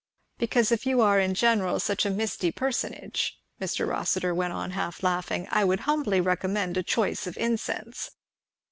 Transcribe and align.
"Because 0.39 0.71
if 0.71 0.87
you 0.87 0.99
are 1.01 1.19
in 1.19 1.35
general 1.35 1.79
such 1.79 2.07
a 2.07 2.09
misty 2.09 2.51
personage," 2.51 3.39
Mr. 3.61 3.87
Rossitur 3.87 4.33
went 4.33 4.51
on 4.51 4.71
half 4.71 5.03
laughing, 5.03 5.47
"I 5.51 5.63
would 5.63 5.81
humbly 5.81 6.19
recommend 6.19 6.75
a 6.75 6.81
choice 6.81 7.27
of 7.27 7.37
incense." 7.37 8.09